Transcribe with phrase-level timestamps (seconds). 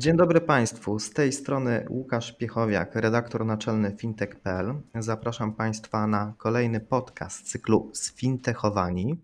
[0.00, 0.98] Dzień dobry Państwu.
[0.98, 4.74] Z tej strony Łukasz Piechowiak, redaktor naczelny fintech.pl.
[4.94, 9.16] Zapraszam Państwa na kolejny podcast cyklu Sfintechowani.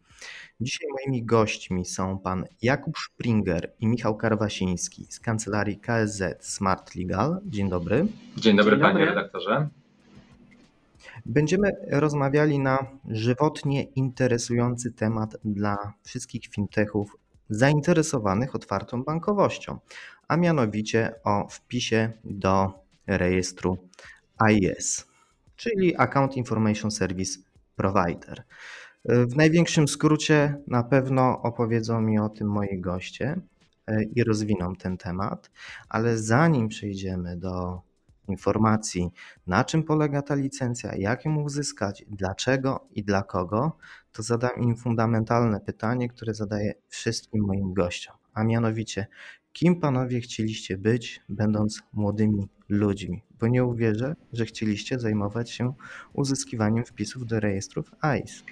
[0.61, 7.41] Dzisiaj moimi gośćmi są pan Jakub Springer i Michał Karwasiński z kancelarii KSZ Smart Legal.
[7.47, 7.97] Dzień dobry.
[8.37, 8.81] Dzień dobry, Dzień dobry.
[8.81, 9.69] panie redaktorze.
[11.27, 17.17] Będziemy rozmawiali na żywotnie interesujący temat dla wszystkich fintechów
[17.50, 19.78] zainteresowanych otwartą bankowością,
[20.28, 22.72] a mianowicie o wpisie do
[23.06, 23.78] rejestru
[24.38, 25.06] AIS,
[25.56, 27.38] czyli Account Information Service
[27.77, 28.42] Provider.
[29.04, 33.41] W największym skrócie na pewno opowiedzą mi o tym moi goście
[33.86, 35.50] e, i rozwiną ten temat,
[35.88, 37.80] ale zanim przejdziemy do
[38.28, 39.10] informacji,
[39.47, 43.77] na czym polega ta licencja, jak ją uzyskać, dlaczego i dla kogo,
[44.12, 49.06] to zadam im fundamentalne pytanie, które zadaję wszystkim moim gościom, a mianowicie,
[49.57, 53.23] kim panowie chcieliście być, będąc młodymi ludźmi?
[53.41, 55.73] Bo nie uwierzę, że chcieliście zajmować się
[56.12, 58.45] uzyskiwaniem wpisów do rejestrów AIS.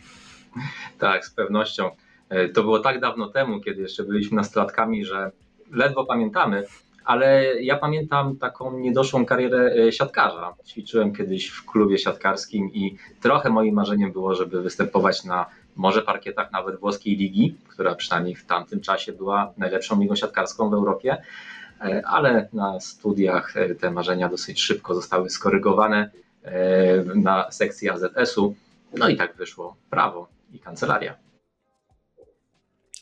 [0.99, 1.91] Tak, z pewnością.
[2.29, 5.31] E, to było tak dawno temu, kiedy jeszcze byliśmy nastolatkami, że
[5.71, 6.65] ledwo pamiętamy,
[7.05, 10.55] ale ja pamiętam taką niedoszłą karierę e, siatkarza.
[10.67, 16.53] Ćwiczyłem kiedyś w klubie siatkarskim i trochę moim marzeniem było, żeby występować na może parkietach
[16.53, 21.23] nawet włoskiej ligi, która przynajmniej w tamtym czasie była najlepszą ligą siatkarską w Europie,
[21.81, 26.11] e, ale na studiach e, te marzenia dosyć szybko zostały skorygowane
[27.15, 28.55] na sekcji AZS-u.
[28.97, 31.25] No i tak wyszło prawo i kancelaria.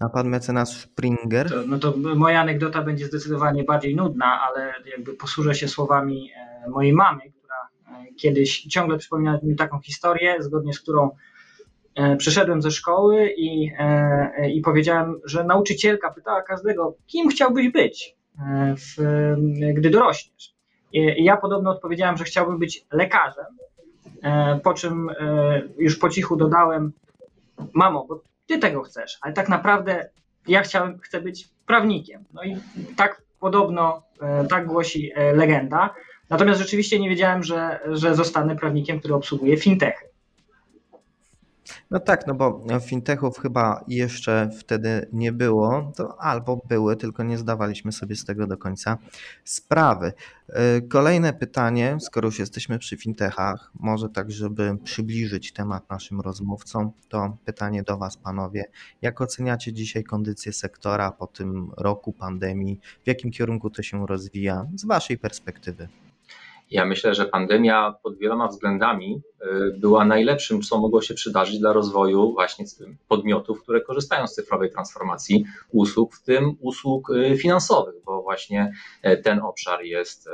[0.02, 1.48] A pan mecenas Springer?
[1.48, 6.70] To, no to moja anegdota będzie zdecydowanie bardziej nudna, ale jakby posłużę się słowami e,
[6.70, 7.54] mojej mamy, która
[7.86, 11.12] e, kiedyś ciągle przypomina mi taką historię, zgodnie z którą e,
[12.18, 13.70] przyszedłem ze szkoły i,
[14.54, 18.16] i powiedziałem, że nauczycielka pytała każdego, kim chciałbyś być,
[18.76, 19.02] w,
[19.74, 20.54] gdy dorośniesz.
[20.92, 23.46] I ja podobno odpowiedziałem, że chciałbym być lekarzem,
[24.62, 25.10] po czym
[25.78, 26.92] już po cichu dodałem,
[27.74, 30.08] mamo, bo ty tego chcesz, ale tak naprawdę
[30.48, 32.24] ja chciałem, chcę być prawnikiem.
[32.32, 32.56] No i
[32.96, 35.94] tak podobno, e, tak głosi e, legenda.
[36.30, 40.04] Natomiast rzeczywiście nie wiedziałem, że, że zostanę prawnikiem, który obsługuje fintechy.
[41.90, 47.38] No tak, no bo fintechów chyba jeszcze wtedy nie było, to albo były, tylko nie
[47.38, 48.98] zdawaliśmy sobie z tego do końca
[49.44, 50.12] sprawy.
[50.78, 56.92] Y, kolejne pytanie, skoro już jesteśmy przy fintechach, może tak, żeby przybliżyć temat naszym rozmówcom,
[57.08, 58.64] to pytanie do Was, panowie.
[59.02, 62.80] Jak oceniacie dzisiaj kondycję sektora po tym roku pandemii?
[63.04, 65.88] W jakim kierunku to się rozwija z Waszej perspektywy?
[66.72, 71.72] Ja myślę, że pandemia pod wieloma względami y, była najlepszym, co mogło się przydarzyć dla
[71.72, 72.64] rozwoju właśnie
[73.08, 78.72] podmiotów, które korzystają z cyfrowej transformacji usług, w tym usług y, finansowych, bo właśnie
[79.02, 80.28] e, ten obszar jest,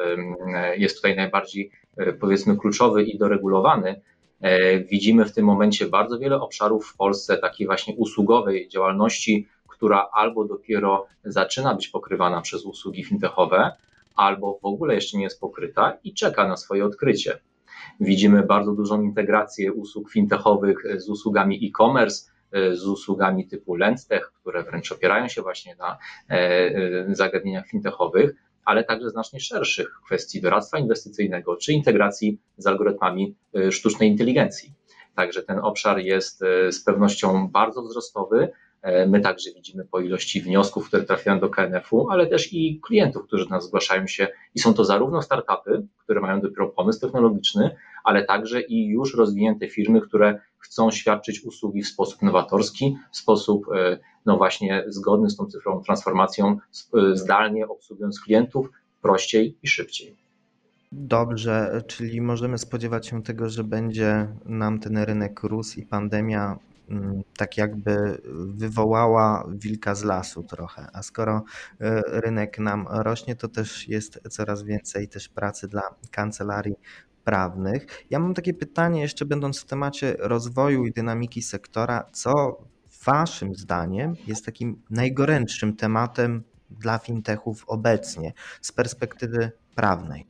[0.76, 4.00] jest tutaj najbardziej e, powiedzmy kluczowy i doregulowany.
[4.40, 10.08] E, widzimy w tym momencie bardzo wiele obszarów w Polsce takiej właśnie usługowej działalności, która
[10.12, 13.72] albo dopiero zaczyna być pokrywana przez usługi fintechowe,
[14.18, 17.38] albo w ogóle jeszcze nie jest pokryta i czeka na swoje odkrycie.
[18.00, 22.30] Widzimy bardzo dużą integrację usług fintechowych z usługami e-commerce,
[22.72, 25.98] z usługami typu LendTech, które wręcz opierają się właśnie na
[26.30, 28.34] e, e, zagadnieniach fintechowych,
[28.64, 34.72] ale także znacznie szerszych kwestii doradztwa inwestycyjnego czy integracji z algorytmami e, sztucznej inteligencji.
[35.14, 36.38] Także ten obszar jest
[36.70, 38.67] z pewnością bardzo wzrostowy, E,
[39.08, 43.44] my także widzimy po ilości wniosków, które trafiają do KNF-u, ale też i klientów, którzy
[43.44, 48.24] do nas zgłaszają się i są to zarówno startupy, które mają dopiero pomysł technologiczny, ale
[48.24, 53.98] także i już rozwinięte firmy, które chcą świadczyć usługi w sposób nowatorski, w sposób e,
[54.26, 56.58] no właśnie zgodny z tą cyfrową transformacją,
[56.94, 58.70] e, zdalnie obsługując klientów
[59.02, 60.16] prościej i szybciej.
[60.92, 66.58] Dobrze, czyli możemy spodziewać się tego, że będzie nam ten rynek rósł i pandemia
[67.36, 68.22] tak jakby
[68.54, 70.86] wywołała wilka z lasu trochę.
[70.92, 71.44] A skoro
[71.80, 76.76] e, rynek nam rośnie, to też jest coraz więcej też pracy dla kancelarii
[77.24, 77.86] prawnych.
[78.10, 82.58] Ja mam takie pytanie, jeszcze będąc w temacie rozwoju i dynamiki sektora, co
[83.04, 90.26] Waszym zdaniem jest takim najgorętszym tematem dla fintechów obecnie z perspektywy prawnej?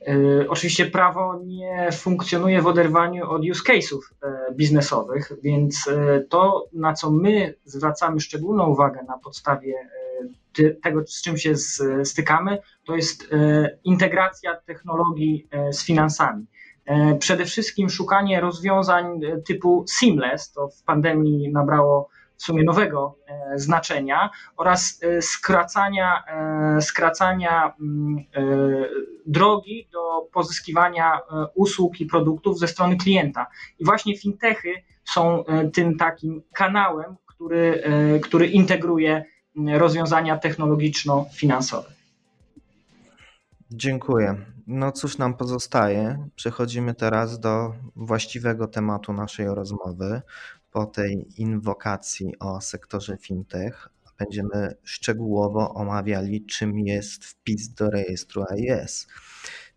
[0.00, 6.68] E, oczywiście prawo nie funkcjonuje w oderwaniu od use case'ów e, biznesowych, więc e, to,
[6.72, 9.74] na co my zwracamy szczególną uwagę na podstawie
[10.82, 11.54] tego, z czym się
[12.04, 13.28] stykamy, to jest
[13.84, 16.46] integracja technologii z finansami.
[17.18, 23.18] Przede wszystkim szukanie rozwiązań typu seamless, to w pandemii nabrało w sumie nowego
[23.54, 26.24] znaczenia oraz skracania,
[26.80, 28.24] skracania mm,
[29.26, 31.20] drogi do pozyskiwania
[31.54, 33.46] usług i produktów ze strony klienta.
[33.78, 34.68] I właśnie fintechy
[35.04, 37.82] są tym takim kanałem, który,
[38.22, 39.24] który integruje
[39.56, 41.88] rozwiązania technologiczno-finansowe.
[43.70, 44.36] Dziękuję.
[44.66, 46.28] No cóż nam pozostaje?
[46.36, 50.22] Przechodzimy teraz do właściwego tematu naszej rozmowy,
[50.70, 59.06] po tej inwokacji o sektorze fintech będziemy szczegółowo omawiali, czym jest wpis do rejestru AIS,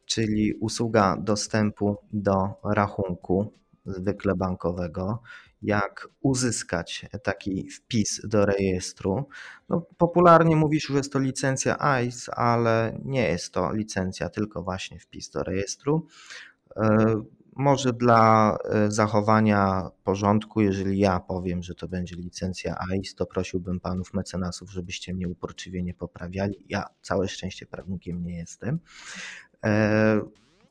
[0.05, 3.53] czyli usługa dostępu do rachunku,
[3.85, 5.21] zwykle bankowego,
[5.61, 9.27] jak uzyskać taki wpis do rejestru.
[9.69, 14.99] No, popularnie mówisz, że jest to licencja ICE, ale nie jest to licencja, tylko właśnie
[14.99, 16.07] wpis do rejestru.
[17.59, 23.79] Może dla e, zachowania porządku, jeżeli ja powiem, że to będzie licencja AIS, to prosiłbym
[23.79, 26.65] panów mecenasów, żebyście mnie uporczywie nie poprawiali.
[26.69, 28.79] Ja całe szczęście prawnikiem nie jestem.
[29.65, 30.21] E,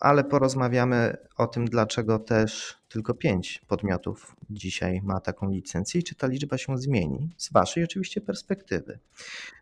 [0.01, 6.15] ale porozmawiamy o tym, dlaczego też tylko pięć podmiotów dzisiaj ma taką licencję i czy
[6.15, 8.99] ta liczba się zmieni z Waszej oczywiście perspektywy.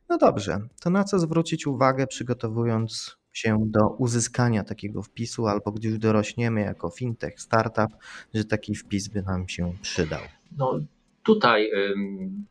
[0.08, 5.88] No dobrze, to na co zwrócić uwagę, przygotowując się do uzyskania takiego wpisu, albo gdy
[5.88, 7.90] już dorośniemy jako fintech, startup,
[8.34, 10.20] że taki wpis by nam się przydał?
[10.58, 10.78] No,
[11.22, 11.70] tutaj,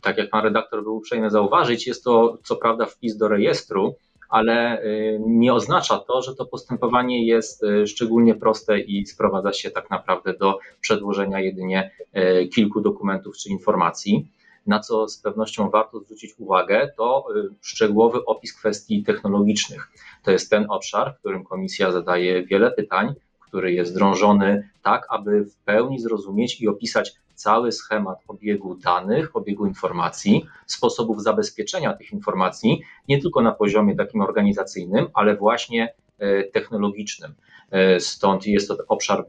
[0.01, 3.95] tak jak pan redaktor był uprzejmy zauważyć, jest to co prawda wpis do rejestru,
[4.29, 4.81] ale
[5.27, 10.33] nie oznacza to, że to postępowanie jest y, szczególnie proste i sprowadza się tak naprawdę
[10.33, 14.31] do przedłożenia jedynie y, kilku dokumentów czy informacji
[14.65, 19.91] na co z pewnością warto zwrócić uwagę, to y, szczegółowy opis kwestii technologicznych.
[20.23, 25.45] To jest ten obszar, w którym komisja zadaje wiele pytań, który jest drążony tak, aby
[25.45, 32.81] w pełni zrozumieć i opisać cały schemat obiegu danych, obiegu informacji, sposobów zabezpieczenia tych informacji,
[33.07, 37.33] nie tylko na poziomie takim organizacyjnym, ale właśnie e, technologicznym.
[37.71, 39.25] E, stąd jest to obszar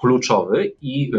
[0.00, 1.12] kluczowy i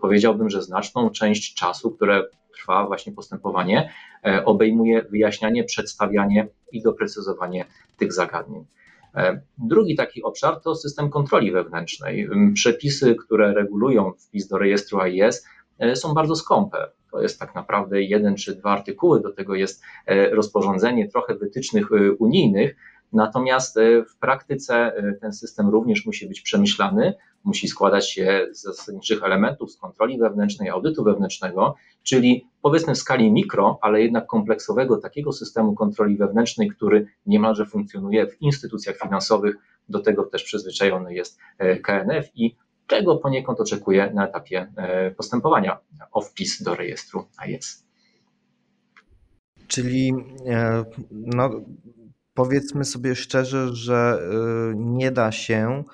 [0.00, 2.24] powiedziałbym, że znaczną część czasu, które
[2.68, 3.90] trwa właśnie postępowanie,
[4.26, 7.64] e, obejmuje wyjaśnianie, przedstawianie i doprecyzowanie
[7.96, 8.64] tych zagadnień.
[9.14, 12.28] E, drugi taki obszar to system kontroli wewnętrznej.
[12.54, 15.46] Przepisy, które regulują wpis do rejestru AIS,
[15.78, 16.78] e, są bardzo skąpe.
[17.12, 19.82] To jest tak naprawdę jeden czy dwa artykuły, do tego jest
[20.30, 21.88] rozporządzenie, trochę wytycznych
[22.18, 22.76] unijnych,
[23.12, 27.14] Natomiast e, w praktyce e, ten system również musi być przemyślany,
[27.44, 33.32] musi składać się z zasadniczych elementów, z kontroli wewnętrznej, audytu wewnętrznego, czyli powiedzmy w skali
[33.32, 39.56] mikro, ale jednak kompleksowego takiego systemu kontroli wewnętrznej, który niemalże funkcjonuje w instytucjach finansowych.
[39.88, 42.56] Do tego też przyzwyczajony jest e, KNF i
[42.86, 44.72] czego poniekąd oczekuje na etapie
[45.16, 45.78] postępowania
[46.12, 47.84] o wpis do rejestru AIS.
[49.66, 50.12] Czyli
[51.10, 51.50] no,
[52.38, 54.20] powiedzmy sobie szczerze, że
[54.72, 55.84] y, nie da się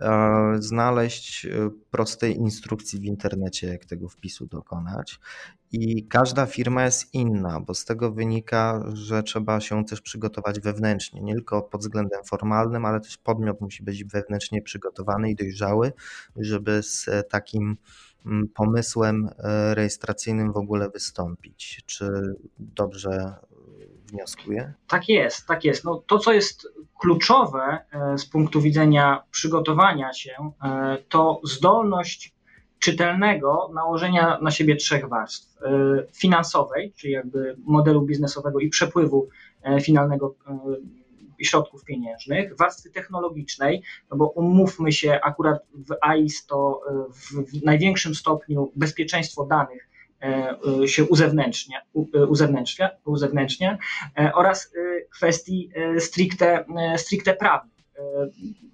[0.00, 5.20] e, znaleźć y, prostej instrukcji w internecie, jak tego wpisu dokonać.
[5.72, 11.20] I każda firma jest inna, bo z tego wynika, że trzeba się też przygotować wewnętrznie,
[11.20, 15.92] nie tylko pod względem formalnym, ale też podmiot musi być wewnętrznie przygotowany i dojrzały,
[16.36, 17.76] żeby z takim
[18.26, 21.82] mm, pomysłem e, rejestracyjnym w ogóle wystąpić.
[21.86, 23.34] Czy dobrze
[24.88, 25.84] Tak jest, tak jest.
[25.84, 26.68] No, to, co jest
[27.00, 32.34] kluczowe e, z punktu widzenia przygotowania się, e, to zdolność
[32.78, 35.62] czytelnego nałożenia na siebie trzech warstw.
[35.62, 35.68] E,
[36.12, 39.28] finansowej, czyli jakby modelu biznesowego i przepływu
[39.82, 40.34] finalnego
[41.42, 48.72] środków pieniężnych, warstwy technologicznej, no bo umówmy się, akurat w AIS to w największym stopniu
[48.76, 49.88] bezpieczeństwo danych
[50.86, 51.80] się uzewnętrznia,
[52.14, 53.78] e, uzewnętrznia, uzewnętrznia
[54.34, 54.72] oraz
[55.10, 56.64] kwestii stricte,
[56.96, 57.84] stricte prawnych,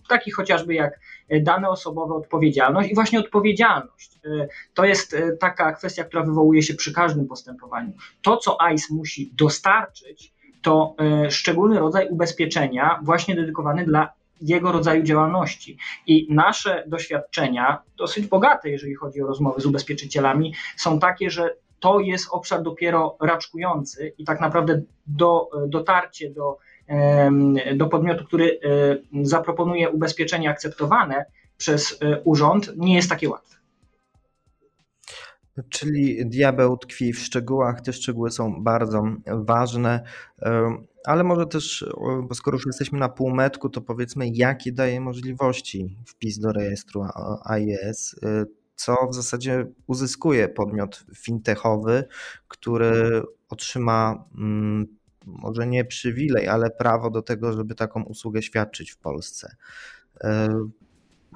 [0.08, 1.00] takich chociażby jak
[1.40, 4.18] dane osobowe, odpowiedzialność i właśnie odpowiedzialność.
[4.74, 7.92] To jest taka kwestia, która wywołuje się przy każdym postępowaniu.
[8.22, 10.96] To, co ICE musi dostarczyć, to
[11.30, 15.78] szczególny rodzaj ubezpieczenia właśnie dedykowany dla jego rodzaju działalności.
[16.06, 22.00] I nasze doświadczenia, dosyć bogate, jeżeli chodzi o rozmowy z ubezpieczycielami, są takie, że to
[22.00, 26.58] jest obszar dopiero raczkujący i tak naprawdę do, dotarcie do,
[27.76, 28.60] do podmiotu, który
[29.22, 31.24] zaproponuje ubezpieczenie akceptowane
[31.56, 33.56] przez urząd, nie jest takie łatwe.
[35.68, 40.04] Czyli diabeł tkwi w szczegółach, te szczegóły są bardzo ważne,
[41.08, 41.84] ale może też,
[42.22, 47.04] bo skoro już jesteśmy na półmetku, to powiedzmy, jakie daje możliwości wpis do rejestru
[47.44, 48.16] AIS,
[48.74, 52.04] co w zasadzie uzyskuje podmiot fintechowy,
[52.48, 54.86] który otrzyma mm,
[55.26, 59.56] może nie przywilej, ale prawo do tego, żeby taką usługę świadczyć w Polsce.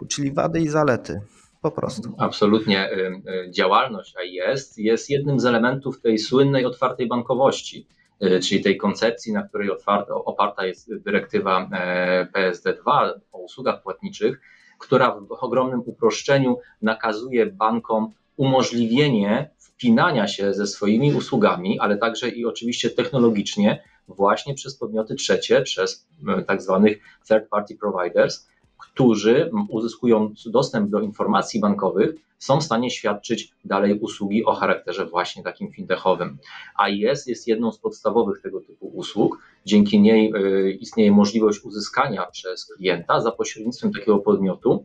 [0.08, 1.20] Czyli wady i zalety
[1.62, 2.14] po prostu.
[2.18, 2.92] Absolutnie.
[2.92, 8.01] Y, y, działalność AIS jest jednym z elementów tej słynnej otwartej bankowości, y,
[8.42, 9.70] czyli tej koncepcji, na której
[10.08, 14.40] oparta jest dyrektywa e, PSD2 o usługach płatniczych,
[14.78, 22.46] która w ogromnym uproszczeniu nakazuje bankom umożliwienie wpinania się ze swoimi usługami, ale także i
[22.46, 26.06] oczywiście technologicznie właśnie przez podmioty trzecie, przez
[26.46, 26.98] tak zwanych
[27.28, 28.48] third party providers,
[28.82, 35.42] którzy uzyskując dostęp do informacji bankowych, są w stanie świadczyć dalej usługi o charakterze właśnie
[35.42, 36.38] takim fintechowym.
[36.76, 39.38] AIS jest jedną z podstawowych tego typu usług.
[39.66, 44.84] Dzięki niej y, istnieje możliwość uzyskania przez klienta za pośrednictwem takiego podmiotu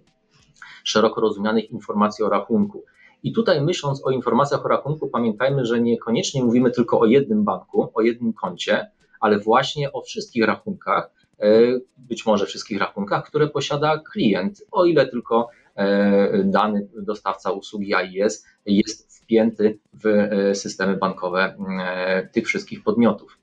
[0.84, 2.84] szeroko rozumianych informacji o rachunku.
[3.24, 7.92] I tutaj myśląc o informacjach o rachunku, pamiętajmy, że niekoniecznie mówimy tylko o jednym banku,
[7.94, 11.10] o jednym koncie, ale właśnie o wszystkich rachunkach,
[11.98, 18.46] być może wszystkich rachunkach, które posiada klient, o ile tylko e, dany dostawca usługi AIS
[18.66, 21.56] jest wpięty w e, systemy bankowe
[22.32, 23.38] tych wszystkich podmiotów.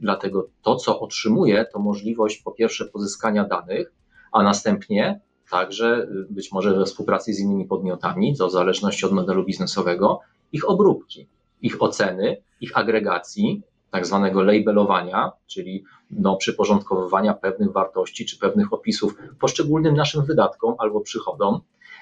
[0.00, 3.92] Dlatego to, co otrzymuje, to możliwość po pierwsze pozyskania danych,
[4.32, 9.44] a następnie także być może we współpracy z innymi podmiotami, to w zależności od modelu
[9.44, 10.20] biznesowego,
[10.52, 11.26] ich obróbki,
[11.62, 19.14] ich oceny, ich agregacji, tak zwanego labelowania, czyli no, przyporządkowywania pewnych wartości czy pewnych opisów
[19.40, 21.60] poszczególnym naszym wydatkom albo przychodom.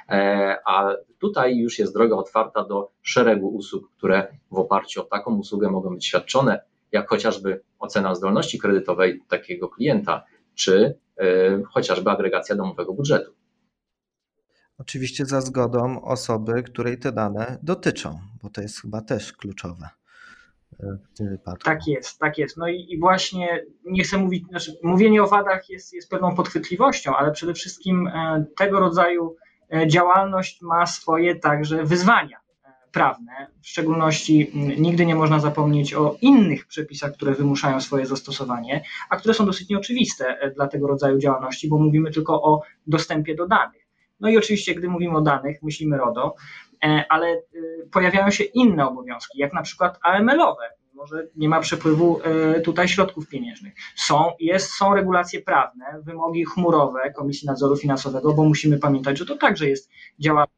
[0.09, 5.38] E, a tutaj już jest droga otwarta do szeregu usług, które w oparciu o taką
[5.38, 6.61] usługę mogą być świadczone,
[6.92, 13.33] jak chociażby ocena zdolności kredytowej takiego klienta, czy e, chociażby agregacja domowego budżetu.
[14.78, 19.98] Oczywiście za zgodą osoby, której te dane dotyczą, bo to jest chyba też kluczowe
[20.81, 21.65] w tym wypadku.
[21.65, 22.57] Tak jest, tak jest.
[22.57, 27.17] No i, i właśnie nie chcę mówić, znaczy mówienie o wadach jest, jest pewną podchwytliwością,
[27.17, 29.37] ale przede wszystkim e, tego rodzaju
[29.75, 33.47] e, działalność ma swoje także wyzwania e, prawne.
[33.63, 39.35] W szczególności nigdy nie można zapomnieć o innych przepisach, które wymuszają swoje zastosowanie, a które
[39.35, 43.88] są dosyć nieoczywiste dla tego rodzaju działalności, bo mówimy tylko o dostępie do danych.
[44.21, 46.35] No i oczywiście, gdy mówimy o danych, myślimy RODO,
[46.85, 47.41] E, ale e,
[47.93, 50.71] pojawiają się inne obowiązki, jak na przykład AML-owe.
[50.95, 53.75] Może nie ma przepływu e, tutaj środków pieniężnych.
[53.97, 59.37] Są, jest, są regulacje prawne, wymogi chmurowe Komisji Nadzoru Finansowego, bo musimy pamiętać, że to
[59.37, 60.53] także jest działalność.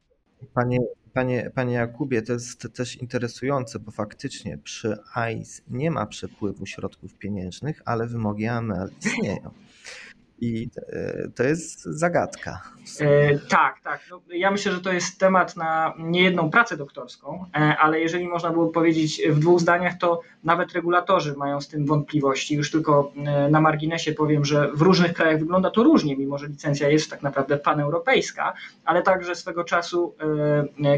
[0.55, 0.79] Panie,
[1.13, 7.15] panie, panie Jakubie, to jest też interesujące, bo faktycznie przy AIS nie ma przepływu środków
[7.15, 9.51] pieniężnych, ale wymogi AML istnieją.
[10.41, 12.63] I e, to jest zagadka.
[13.01, 14.01] E, tak, tak.
[14.11, 18.51] No, ja myślę, że to jest temat na niejedną pracę doktorską, e, ale jeżeli można
[18.51, 22.55] było powiedzieć w dwóch zdaniach, to nawet regulatorzy mają z tym wątpliwości.
[22.55, 23.13] Już tylko
[23.51, 27.23] na marginesie powiem, że w różnych krajach wygląda to różnie, mimo że licencja jest tak
[27.23, 28.53] naprawdę paneuropejska,
[28.85, 30.15] ale także swego czasu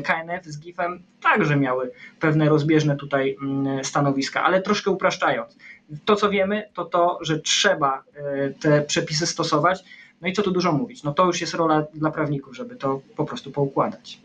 [0.04, 5.56] KNF z GIF-em także miały pewne rozbieżne tutaj mm, stanowiska, ale troszkę upraszczając.
[6.04, 9.84] To, co wiemy, to to, że trzeba e, te przepisy stosować.
[10.20, 11.02] No i co tu dużo mówić?
[11.02, 14.20] No to już jest rola dla prawników, żeby to po prostu poukładać.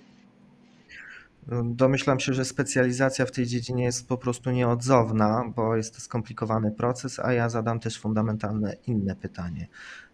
[1.64, 6.72] Domyślam się, że specjalizacja w tej dziedzinie jest po prostu nieodzowna, bo jest to skomplikowany
[6.72, 9.68] proces, a ja zadam też fundamentalne inne pytanie.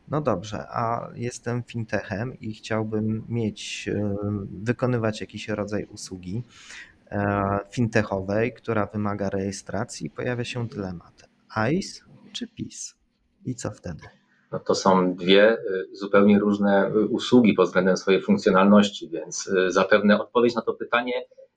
[0.07, 4.15] No dobrze, a jestem fintechem i chciałbym mieć, e,
[4.51, 6.43] wykonywać jakiś rodzaj usługi
[7.11, 11.32] e, fintechowej, która wymaga rejestracji, pojawia się dylemat.
[11.55, 12.95] ICE czy PIS?
[13.45, 14.01] I co wtedy?
[14.51, 19.71] No to są dwie y, zupełnie różne y, usługi pod względem swojej funkcjonalności, więc y,
[19.71, 21.13] zapewne odpowiedź na to pytanie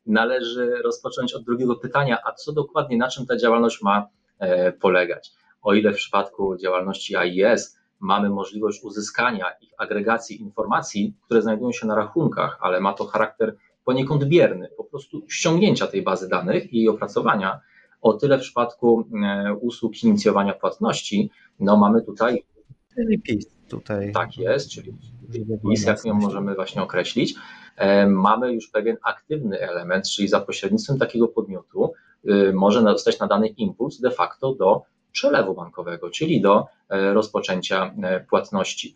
[0.06, 5.32] należy rozpocząć od drugiego pytania, a co dokładnie, na czym ta działalność ma e, polegać?
[5.62, 11.86] O ile w przypadku działalności AIS mamy możliwość uzyskania ich agregacji informacji, które znajdują się
[11.86, 16.76] na rachunkach, ale ma to charakter poniekąd bierny, po prostu ściągnięcia tej bazy danych i
[16.76, 17.60] jej opracowania,
[18.06, 22.44] o tyle w przypadku e, usług inicjowania płatności, no mamy tutaj.
[22.94, 23.46] Czyli PIS.
[23.68, 24.12] tutaj.
[24.12, 24.92] Tak jest, czyli
[25.70, 27.34] PIS, jak ją możemy właśnie określić.
[27.76, 31.92] E, mamy już pewien aktywny element, czyli za pośrednictwem takiego podmiotu
[32.30, 34.82] y, może zostać nadany impuls de facto do
[35.12, 38.94] przelewu bankowego, czyli do e, rozpoczęcia e, płatności.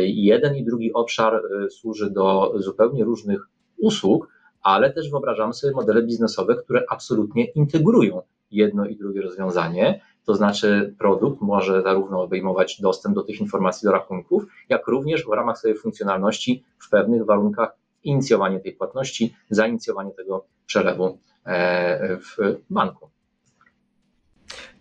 [0.00, 4.28] Jeden i drugi obszar służy do zupełnie różnych usług,
[4.62, 10.00] ale też wyobrażamy sobie modele biznesowe, które absolutnie integrują jedno i drugie rozwiązanie.
[10.24, 15.32] To znaczy, produkt może zarówno obejmować dostęp do tych informacji do rachunków, jak również w
[15.32, 23.08] ramach swojej funkcjonalności w pewnych warunkach inicjowanie tej płatności, zainicjowanie tego przelewu e, w banku.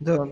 [0.05, 0.27] To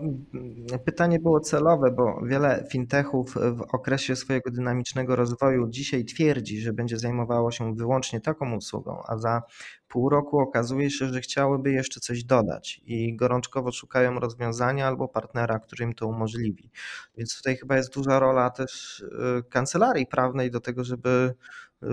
[0.84, 6.98] pytanie było celowe, bo wiele fintechów w okresie swojego dynamicznego rozwoju dzisiaj twierdzi, że będzie
[6.98, 9.42] zajmowało się wyłącznie taką usługą, a za
[9.88, 15.58] pół roku okazuje się, że chciałyby jeszcze coś dodać i gorączkowo szukają rozwiązania albo partnera,
[15.58, 16.70] który im to umożliwi.
[17.16, 21.34] Więc tutaj chyba jest duża rola też y, kancelarii prawnej do tego, żeby
[21.82, 21.86] y,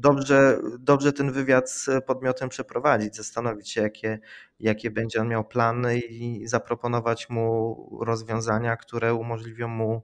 [0.00, 4.18] dobrze, dobrze ten wywiad z podmiotem przeprowadzić, zastanowić się, jakie,
[4.60, 10.02] jakie będzie on miał plany i zaproponować mu rozwiązania, które umożliwią mu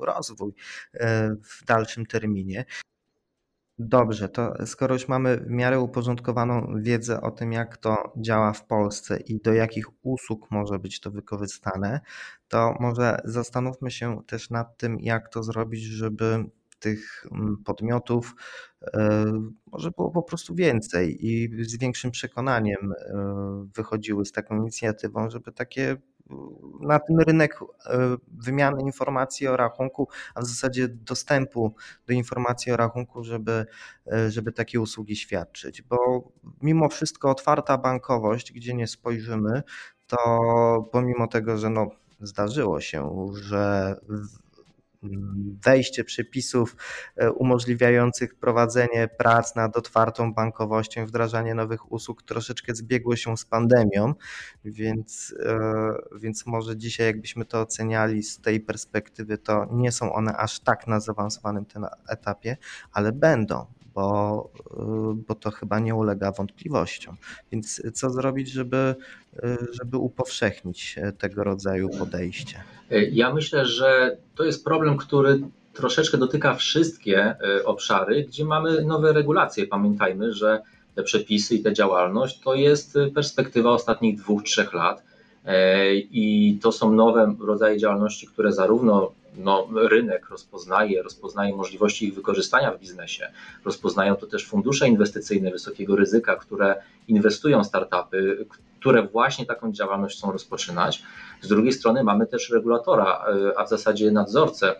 [0.00, 0.54] rozwój
[0.94, 2.64] e, w dalszym terminie.
[3.78, 8.66] Dobrze, to skoro już mamy w miarę uporządkowaną wiedzę o tym, jak to działa w
[8.66, 12.00] Polsce i do jakich usług może być to wykorzystane,
[12.48, 16.44] to może zastanówmy się też nad tym, jak to zrobić, żeby
[16.82, 18.34] tych mm, podmiotów
[18.82, 19.24] e,
[19.72, 25.52] może było po prostu więcej i z większym przekonaniem e, wychodziły z taką inicjatywą, żeby
[25.52, 25.98] takie mm,
[26.80, 31.74] na ten rynek e, wymiany informacji o rachunku, a w zasadzie dostępu
[32.06, 33.66] do informacji o rachunku, żeby,
[34.28, 35.82] żeby takie usługi świadczyć.
[35.82, 36.28] Bo
[36.62, 39.62] mimo wszystko otwarta bankowość, gdzie nie spojrzymy,
[40.06, 40.18] to
[40.92, 43.96] pomimo tego, że no, zdarzyło się, że
[45.64, 46.76] wejście przepisów
[47.16, 52.22] e, umożliwiających prowadzenie prac nad otwartą bankowością, wdrażanie nowych usług.
[52.22, 54.14] Troszeczkę zbiegło się z pandemią,
[54.64, 55.58] więc, e,
[56.18, 60.86] więc może dzisiaj jakbyśmy to oceniali z tej perspektywy, to nie są one aż tak
[60.86, 62.56] na zaawansowanym tym etapie,
[62.92, 67.16] ale będą bo, y, bo to chyba nie ulega wątpliwościom.
[67.52, 68.94] Więc co zrobić, żeby,
[69.36, 72.62] y, żeby upowszechnić tego rodzaju podejście?
[73.12, 75.40] Ja myślę, że to jest problem, który
[75.72, 79.66] troszeczkę dotyka wszystkie y, obszary, gdzie mamy nowe regulacje.
[79.66, 80.62] Pamiętajmy, że
[80.94, 85.02] te przepisy i ta działalność to jest perspektywa ostatnich dwóch, trzech lat.
[86.10, 92.72] I to są nowe rodzaje działalności, które zarówno no, rynek rozpoznaje, rozpoznaje możliwości ich wykorzystania
[92.72, 93.28] w biznesie.
[93.64, 98.46] Rozpoznają to też fundusze inwestycyjne wysokiego ryzyka, które inwestują w startupy,
[98.80, 101.02] które właśnie taką działalność chcą rozpoczynać.
[101.40, 103.24] Z drugiej strony mamy też regulatora,
[103.56, 104.74] a w zasadzie nadzorcę,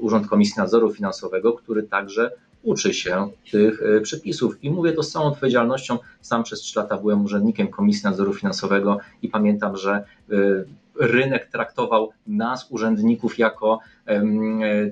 [0.00, 2.30] Urząd Komisji Nadzoru Finansowego, który także
[2.64, 4.64] uczy się tych przepisów.
[4.64, 5.98] I mówię to z całą odpowiedzialnością.
[6.20, 10.04] Sam przez 3 lata byłem urzędnikiem Komisji Nadzoru Finansowego i pamiętam, że
[11.00, 14.22] rynek traktował nas, urzędników, jako e,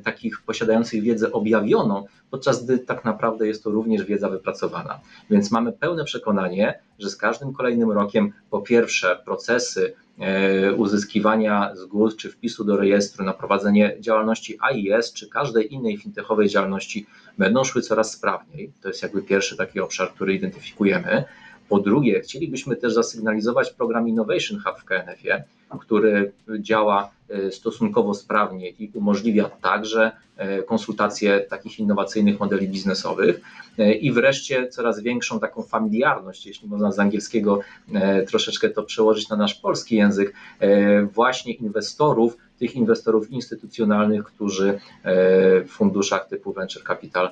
[0.04, 5.00] takich posiadających wiedzę objawioną, podczas gdy tak naprawdę jest to również wiedza wypracowana.
[5.30, 12.16] Więc mamy pełne przekonanie, że z każdym kolejnym rokiem, po pierwsze, procesy e, uzyskiwania zgód
[12.16, 17.06] czy wpisu do rejestru na prowadzenie działalności AIS czy każdej innej fintechowej działalności
[17.38, 18.72] będą szły coraz sprawniej.
[18.82, 21.24] To jest jakby pierwszy taki obszar, który identyfikujemy.
[21.68, 25.44] Po drugie, chcielibyśmy też zasygnalizować program Innovation Hub w KNF-ie,
[25.78, 33.40] który działa e, stosunkowo sprawnie i umożliwia także e, konsultacje takich innowacyjnych modeli biznesowych
[33.78, 37.60] e, i wreszcie coraz większą taką familiarność, jeśli można z angielskiego
[38.28, 40.34] troszeczkę to przełożyć na nasz polski język,
[41.12, 44.80] właśnie inwestorów, tych inwestorów instytucjonalnych, którzy
[45.64, 47.30] w funduszach typu venture capital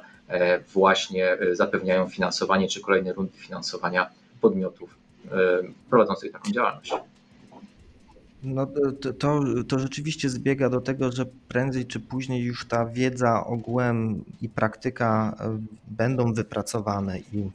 [0.73, 4.95] właśnie zapewniają finansowanie czy kolejne rundy finansowania podmiotów
[5.91, 6.93] prowadzących taką działalność.
[8.43, 13.47] No to, to, to, rzeczywiście zbiega do tego, że prędzej czy później już ta wiedza
[13.47, 17.51] ogółem i praktyka e, będą wypracowane i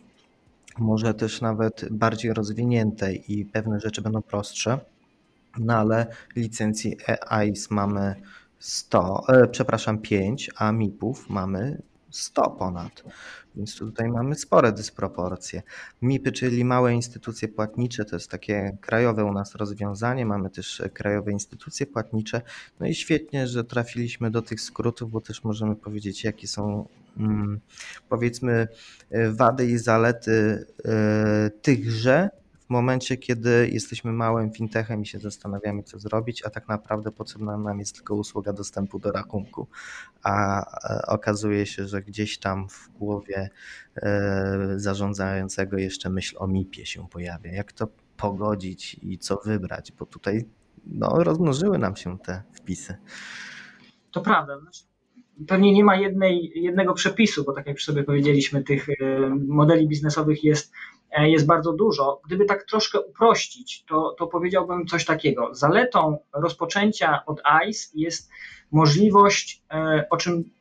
[0.77, 4.79] może też nawet bardziej rozwinięte i pewne rzeczy będą prostsze.
[5.59, 8.15] No ale licencji EIS mamy
[8.59, 11.81] 100, e, przepraszam 5, a MIP-ów mamy
[12.17, 13.03] 100 ponad.
[13.55, 15.61] Więc tutaj mamy spore dysproporcje.
[16.01, 20.25] MIPy, czyli małe instytucje płatnicze, to jest takie krajowe u nas rozwiązanie.
[20.25, 22.41] Mamy też krajowe instytucje płatnicze.
[22.79, 27.59] No i świetnie, że trafiliśmy do tych skrótów, bo też możemy powiedzieć, jakie są mm,
[28.09, 28.67] powiedzmy
[29.29, 32.29] wady i zalety e, tychże
[32.65, 37.57] w momencie, kiedy jesteśmy małym fintechem i się zastanawiamy, co zrobić, a tak naprawdę potrzebna
[37.57, 39.67] nam jest tylko usługa dostępu do rachunku,
[40.23, 43.49] a e, okazuje się, że gdzieś tam w głowie
[43.95, 47.51] e, zarządzającego jeszcze myśl o MIP-ie się pojawia.
[47.51, 50.45] Jak to pogodzić i co wybrać, bo tutaj
[50.85, 52.95] no, rozmnożyły nam się te wpisy.
[54.11, 54.59] To prawda.
[54.59, 54.83] Znaczy,
[55.47, 58.93] pewnie nie ma jednej, jednego przepisu, bo tak jak sobie powiedzieliśmy, tych e,
[59.47, 60.71] modeli biznesowych jest,
[61.17, 62.21] jest bardzo dużo.
[62.25, 65.49] Gdyby tak troszkę uprościć, to, to powiedziałbym coś takiego.
[65.51, 68.29] Zaletą rozpoczęcia od ICE jest
[68.71, 70.54] możliwość, e, o czym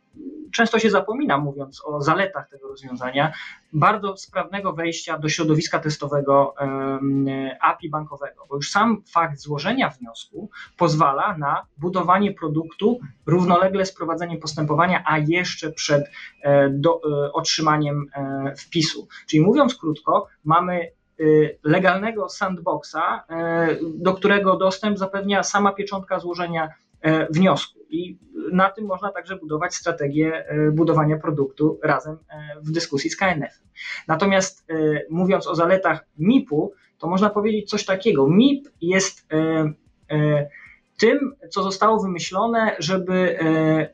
[0.54, 3.32] często się zapomina, mówiąc o zaletach tego rozwiązania,
[3.72, 6.54] bardzo sprawnego wejścia do środowiska testowego
[7.60, 14.40] API bankowego, bo już sam fakt złożenia wniosku pozwala na budowanie produktu równolegle z prowadzeniem
[14.40, 16.04] postępowania, a jeszcze przed
[16.42, 19.08] e, do, e, otrzymaniem e, wpisu.
[19.26, 20.90] Czyli mówiąc krótko, mamy
[21.62, 23.24] legalnego sandboxa,
[23.94, 26.68] do którego dostęp zapewnia sama pieczątka złożenia
[27.30, 27.78] wniosku.
[27.90, 28.18] I
[28.52, 33.62] na tym można także budować strategię e, budowania produktu razem e, w dyskusji z KNF.
[34.08, 34.74] Natomiast e,
[35.10, 38.28] mówiąc o zaletach MIP-u, to można powiedzieć coś takiego.
[38.28, 39.26] MIP jest
[40.98, 43.38] tym, co zostało wymyślone, żeby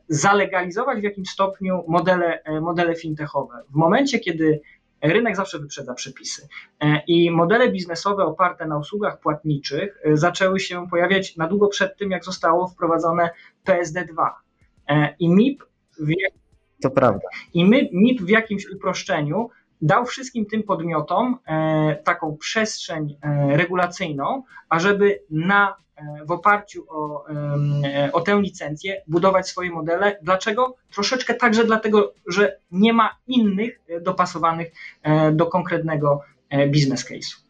[0.07, 3.53] zalegalizować w jakimś stopniu modele, modele fintechowe.
[3.69, 4.61] W momencie, kiedy
[5.01, 6.47] rynek zawsze wyprzedza przepisy.
[6.79, 11.97] E, I modele biznesowe oparte na usługach płatniczych e, zaczęły się pojawiać na długo przed
[11.97, 13.29] tym, jak zostało wprowadzone
[13.67, 14.29] PSD2.
[14.87, 15.63] E, I MIP
[15.99, 16.11] w,
[16.81, 17.27] to prawda.
[17.53, 19.49] I my, MIP w jakimś uproszczeniu
[19.81, 21.37] dał wszystkim tym podmiotom
[22.03, 23.17] taką przestrzeń
[23.49, 25.75] regulacyjną, ażeby na
[26.25, 27.25] w oparciu o,
[28.13, 30.17] o tę licencję budować swoje modele.
[30.21, 30.75] Dlaczego?
[30.91, 34.71] Troszeczkę także dlatego, że nie ma innych e, dopasowanych
[35.03, 37.41] e, do konkretnego e, biznes case'u.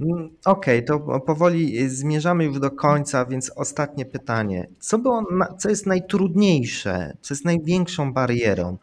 [0.00, 4.66] Mm, okej, okay, to powoli zmierzamy już do końca, więc ostatnie pytanie.
[4.78, 5.26] Co, było,
[5.58, 8.78] co jest najtrudniejsze, co jest największą barierą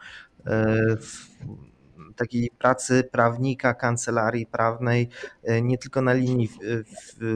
[2.17, 5.09] takiej pracy prawnika, kancelarii prawnej,
[5.43, 6.49] e, nie tylko na linii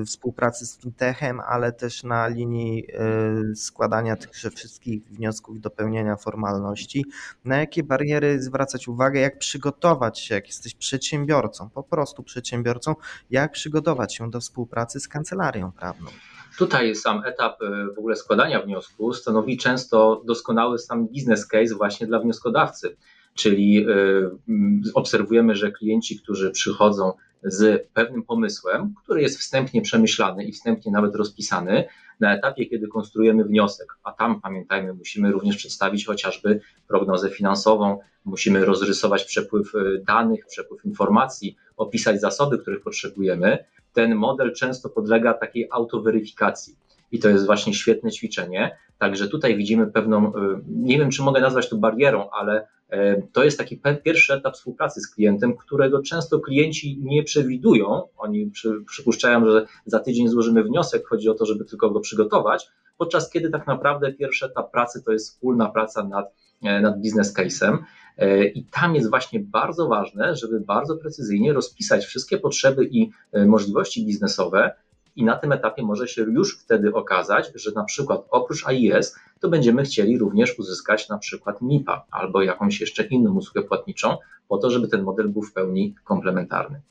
[0.05, 7.05] współpracy z fintechem, ale też na linii e, składania tychże wszystkich wniosków, dopełniania formalności.
[7.45, 12.95] Na jakie bariery zwracać uwagę, jak przygotować się, jak jesteś przedsiębiorcą, po prostu przedsiębiorcą,
[13.29, 16.09] jak przygotować się do współpracy z kancelarią prawną.
[16.57, 22.07] Tutaj sam etap e, w ogóle składania wniosku stanowi często doskonały sam business case właśnie
[22.07, 22.97] dla wnioskodawcy
[23.33, 27.13] czyli y, obserwujemy, że klienci, którzy przychodzą
[27.43, 31.83] z pewnym pomysłem, który jest wstępnie przemyślany i wstępnie nawet rozpisany,
[32.19, 38.65] na etapie, kiedy konstruujemy wniosek, a tam pamiętajmy, musimy również przedstawić chociażby prognozę finansową, musimy
[38.65, 43.65] rozrysować przepływ y, danych, przepływ informacji, opisać zasoby, których potrzebujemy.
[43.93, 46.75] Ten model często podlega takiej autoweryfikacji.
[47.11, 48.77] I to jest właśnie świetne ćwiczenie.
[48.97, 50.31] Także tutaj widzimy pewną, y,
[50.67, 55.01] nie wiem czy mogę nazwać to barierą, ale E, to jest taki pierwszy etap współpracy
[55.01, 58.01] z klientem, którego często klienci nie przewidują.
[58.17, 58.51] Oni
[58.87, 63.49] przypuszczają, że za tydzień złożymy wniosek, chodzi o to, żeby tylko go przygotować, podczas kiedy
[63.49, 67.77] tak naprawdę pierwszy etap pracy to jest wspólna praca nad, e, nad business case'em.
[68.17, 73.09] E, I tam jest właśnie bardzo ważne, żeby bardzo precyzyjnie rozpisać wszystkie potrzeby i
[73.45, 74.71] możliwości biznesowe,
[75.15, 79.49] i na tym etapie może się już wtedy okazać, że na przykład oprócz AIS to
[79.49, 84.69] będziemy chcieli również uzyskać na przykład MIPA albo jakąś jeszcze inną usługę płatniczą, po to,
[84.69, 86.81] żeby ten model był w pełni komplementarny.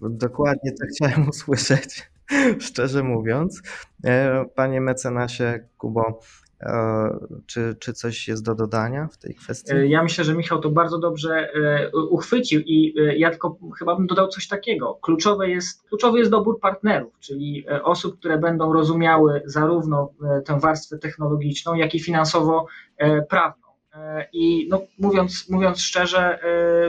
[0.00, 2.10] Dokładnie to chciałem usłyszeć,
[2.66, 3.62] szczerze mówiąc.
[4.04, 6.20] E, panie mecenasie Kubo,
[7.46, 9.72] czy, czy coś jest do dodania w tej kwestii?
[9.72, 14.06] E, ja myślę, że Michał to bardzo dobrze e, uchwycił i ja tylko chyba bym
[14.06, 14.98] dodał coś takiego.
[15.02, 20.12] Kluczowe jest, kluczowy jest dobór partnerów, czyli osób, które będą rozumiały zarówno
[20.44, 23.62] tę warstwę technologiczną, jak i finansowo-prawną.
[24.32, 26.38] I no, mówiąc, mówiąc szczerze,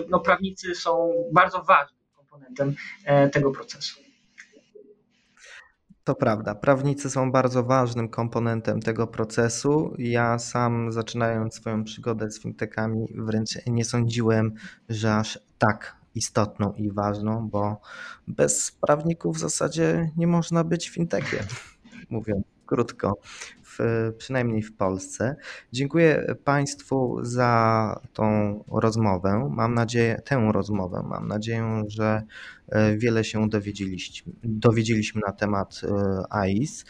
[0.10, 2.76] no, prawnicy są bardzo ważnym komponentem
[3.32, 4.03] tego procesu.
[6.04, 9.96] To prawda, prawnicy są bardzo ważnym komponentem tego procesu.
[9.98, 14.54] Ja sam zaczynając swoją przygodę z fintechami wręcz nie sądziłem,
[14.90, 17.82] że aż tak istotną i ważną, bo
[18.28, 21.46] bez prawników w zasadzie nie można być fintechem,
[22.10, 23.18] mówiąc krótko
[23.78, 25.36] w, przynajmniej w Polsce.
[25.72, 29.50] Dziękuję Państwu za tą rozmowę.
[29.52, 31.04] Mam nadzieję, tę rozmowę.
[31.10, 32.24] Mam nadzieję, że
[32.70, 36.86] e, wiele się dowiedzieliśmy, dowiedzieliśmy na temat e, AIS.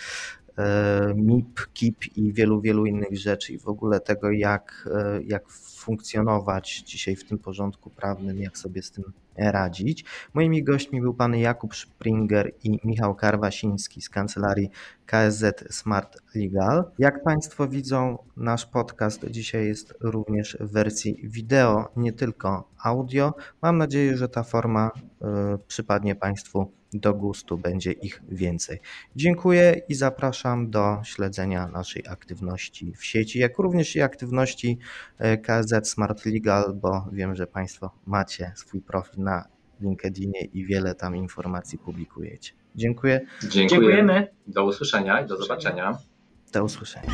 [0.57, 4.89] E, MIP, KIP i wielu, wielu innych rzeczy i w ogóle tego, jak,
[5.25, 5.43] jak
[5.83, 9.03] funkcjonować dzisiaj w tym porządku prawnym, jak sobie z tym
[9.37, 10.05] radzić.
[10.33, 14.69] Moimi gośćmi był pan Jakub Springer i Michał Karwasiński z kancelarii
[15.05, 16.83] KSZ Smart Legal.
[16.99, 23.33] Jak Państwo widzą, nasz podcast dzisiaj jest również w wersji wideo, nie tylko audio.
[23.61, 25.25] Mam nadzieję, że ta forma y,
[25.67, 28.79] przypadnie Państwu do gustu, będzie ich więcej.
[29.15, 34.77] Dziękuję i zapraszam do śledzenia naszej aktywności w sieci, jak również i aktywności
[35.21, 39.45] y, KSZ Smart Legal, bo wiem, że Państwo macie swój profil na
[39.81, 42.53] LinkedInie i wiele tam informacji publikujecie.
[42.75, 43.21] Dziękuję.
[43.41, 43.67] Dziękuję.
[43.69, 44.27] Dziękujemy.
[44.47, 45.97] Do usłyszenia i do zobaczenia.
[46.53, 47.07] Do usłyszenia.